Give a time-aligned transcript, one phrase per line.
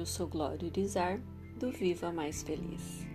[0.00, 1.20] Eu sou Glória Urizar,
[1.58, 3.06] do Viva Mais Feliz.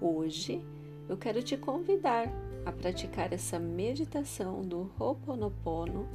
[0.00, 0.64] Hoje
[1.06, 2.26] eu quero te convidar
[2.64, 6.08] a praticar essa meditação do Ho'oponopono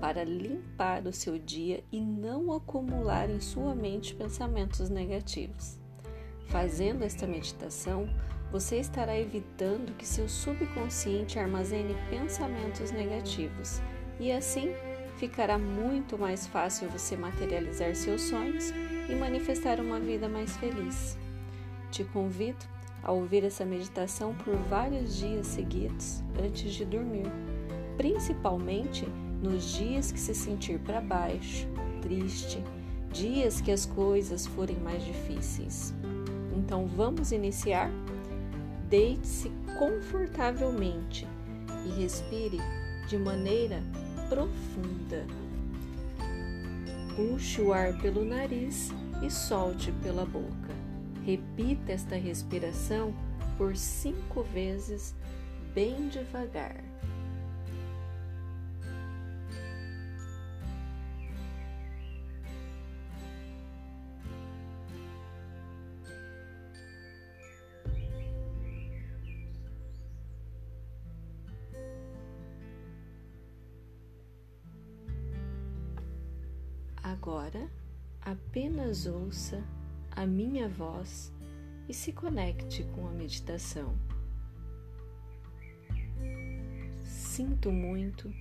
[0.00, 5.76] para limpar o seu dia e não acumular em sua mente pensamentos negativos.
[6.46, 8.08] Fazendo esta meditação,
[8.52, 13.82] você estará evitando que seu subconsciente armazene pensamentos negativos
[14.20, 14.68] e assim
[15.24, 18.74] ficará muito mais fácil você materializar seus sonhos
[19.08, 21.16] e manifestar uma vida mais feliz.
[21.90, 22.66] Te convido
[23.02, 27.26] a ouvir essa meditação por vários dias seguidos antes de dormir,
[27.96, 29.06] principalmente
[29.42, 31.66] nos dias que se sentir para baixo,
[32.02, 32.62] triste,
[33.10, 35.94] dias que as coisas forem mais difíceis.
[36.54, 37.90] Então vamos iniciar?
[38.90, 41.26] Deite-se confortavelmente
[41.86, 42.58] e respire
[43.08, 43.82] de maneira
[44.28, 45.26] profunda.
[47.16, 48.90] Puxe o ar pelo nariz
[49.24, 50.74] e solte pela boca.
[51.24, 53.14] Repita esta respiração
[53.56, 55.14] por cinco vezes,
[55.74, 56.82] bem devagar.
[77.04, 77.70] Agora,
[78.18, 79.62] apenas ouça
[80.10, 81.30] a minha voz
[81.86, 83.94] e se conecte com a meditação.
[87.04, 88.32] Sinto muito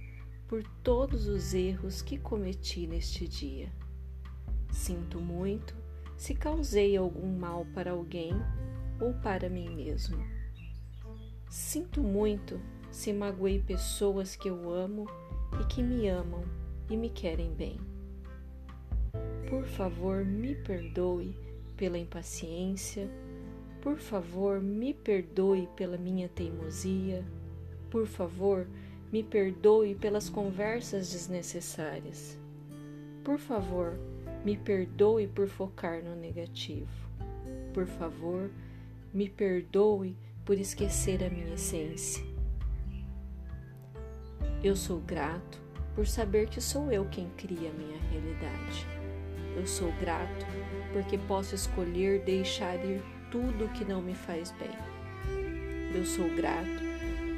[0.47, 3.69] por todos os erros que cometi neste dia.
[4.71, 5.75] Sinto muito
[6.15, 8.31] se causei algum mal para alguém
[8.97, 10.25] ou para mim mesmo.
[11.49, 15.05] Sinto muito se magoei pessoas que eu amo
[15.59, 16.45] e que me amam
[16.89, 17.92] e me querem bem.
[19.53, 21.37] Por favor, me perdoe
[21.77, 23.07] pela impaciência.
[23.83, 27.23] Por favor, me perdoe pela minha teimosia.
[27.91, 28.65] Por favor,
[29.11, 32.35] me perdoe pelas conversas desnecessárias.
[33.23, 33.93] Por favor,
[34.43, 36.89] me perdoe por focar no negativo.
[37.75, 38.49] Por favor,
[39.13, 42.25] me perdoe por esquecer a minha essência.
[44.63, 45.61] Eu sou grato
[45.93, 49.02] por saber que sou eu quem cria a minha realidade.
[49.55, 50.45] Eu sou grato
[50.91, 54.69] porque posso escolher deixar ir tudo que não me faz bem.
[55.95, 56.81] Eu sou grato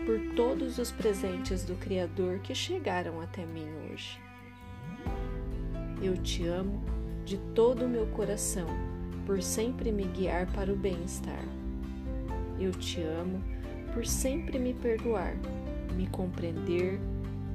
[0.06, 4.20] por todos os presentes do Criador que chegaram até mim hoje.
[6.02, 6.84] Eu te amo
[7.26, 8.68] de todo o meu coração
[9.26, 11.44] por sempre me guiar para o bem-estar.
[12.60, 13.42] Eu te amo
[13.94, 15.36] por sempre me perdoar,
[15.96, 17.00] me compreender,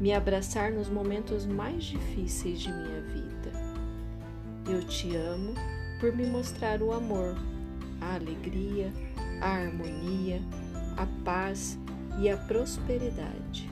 [0.01, 3.20] me abraçar nos momentos mais difíceis de minha vida.
[4.71, 5.53] Eu te amo
[5.99, 7.35] por me mostrar o amor,
[8.01, 8.93] a alegria,
[9.41, 10.41] a harmonia,
[10.97, 11.77] a paz
[12.21, 13.69] e a prosperidade.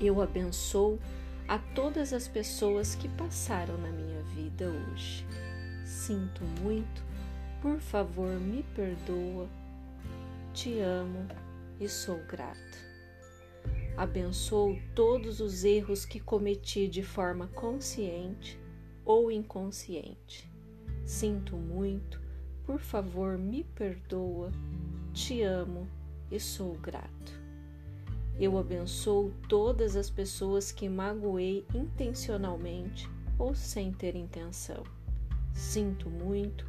[0.00, 0.98] Eu abençoo
[1.46, 5.26] a todas as pessoas que passaram na minha vida hoje.
[5.84, 7.04] Sinto muito,
[7.60, 9.46] por favor, me perdoa.
[10.54, 11.28] Te amo
[11.78, 12.91] e sou grato.
[13.96, 18.58] Abençoo todos os erros que cometi de forma consciente
[19.04, 20.50] ou inconsciente.
[21.04, 22.20] Sinto muito,
[22.64, 24.50] por favor, me perdoa.
[25.12, 25.86] Te amo
[26.30, 27.40] e sou grato.
[28.40, 34.82] Eu abençoo todas as pessoas que magoei intencionalmente ou sem ter intenção.
[35.52, 36.66] Sinto muito,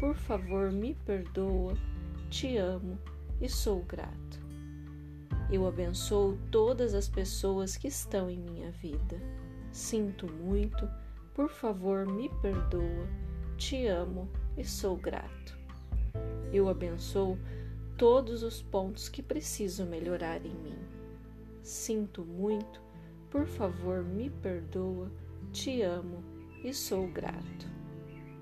[0.00, 1.74] por favor, me perdoa.
[2.30, 2.98] Te amo
[3.40, 4.41] e sou grato.
[5.50, 9.20] Eu abençoo todas as pessoas que estão em minha vida.
[9.70, 10.88] Sinto muito,
[11.34, 13.06] por favor, me perdoa.
[13.56, 15.58] Te amo e sou grato.
[16.52, 17.38] Eu abençoo
[17.96, 20.78] todos os pontos que preciso melhorar em mim.
[21.62, 22.82] Sinto muito,
[23.30, 25.10] por favor, me perdoa.
[25.52, 26.22] Te amo
[26.64, 27.70] e sou grato.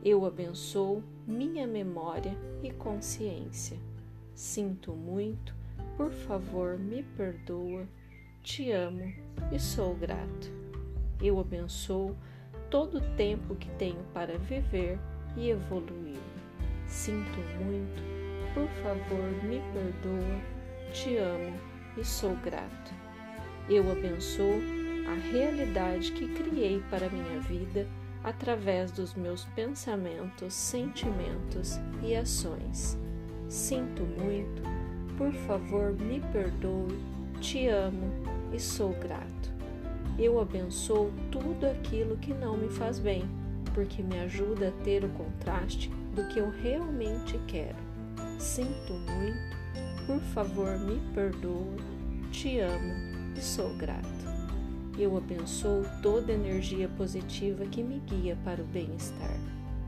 [0.03, 3.79] Eu abençoo minha memória e consciência.
[4.35, 5.55] Sinto muito,
[6.01, 7.87] por favor, me perdoa.
[8.43, 9.13] Te amo
[9.53, 10.51] e sou grato.
[11.21, 12.17] Eu abençoo
[12.71, 14.99] todo o tempo que tenho para viver
[15.37, 16.17] e evoluir.
[16.87, 18.03] Sinto muito.
[18.55, 20.91] Por favor, me perdoa.
[20.91, 21.55] Te amo
[21.99, 22.95] e sou grato.
[23.69, 24.59] Eu abençoo
[25.07, 27.87] a realidade que criei para minha vida
[28.25, 32.99] através dos meus pensamentos, sentimentos e ações.
[33.51, 34.70] Sinto muito
[35.21, 36.99] por favor, me perdoe,
[37.43, 38.11] te amo
[38.55, 39.51] e sou grato.
[40.19, 43.25] Eu abençoo tudo aquilo que não me faz bem
[43.75, 47.77] porque me ajuda a ter o contraste do que eu realmente quero.
[48.39, 51.77] Sinto muito, por favor, me perdoa,
[52.33, 52.95] te amo
[53.37, 54.25] e sou grato.
[54.99, 59.39] Eu abençoo toda energia positiva que me guia para o bem-estar.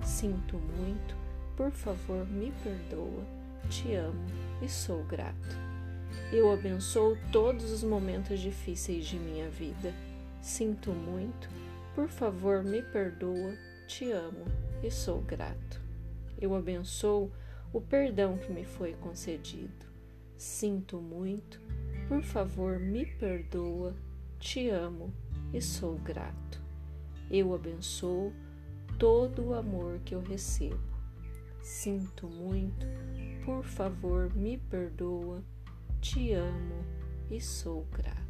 [0.05, 1.17] Sinto muito,
[1.57, 4.25] por favor, me perdoa, te amo
[4.61, 5.57] e sou grato.
[6.33, 9.93] Eu abençoo todos os momentos difíceis de minha vida.
[10.41, 11.49] Sinto muito,
[11.95, 13.55] por favor, me perdoa,
[13.87, 14.45] te amo
[14.83, 15.81] e sou grato.
[16.41, 17.31] Eu abençoo
[17.73, 19.87] o perdão que me foi concedido.
[20.37, 21.61] Sinto muito,
[22.09, 23.95] por favor, me perdoa,
[24.39, 25.13] te amo
[25.53, 26.61] e sou grato.
[27.31, 28.33] Eu abençoo
[28.99, 30.92] todo o amor que eu recebo.
[31.63, 32.87] Sinto muito,
[33.45, 35.43] por favor, me perdoa,
[36.01, 36.85] te amo
[37.31, 38.22] e sou grato.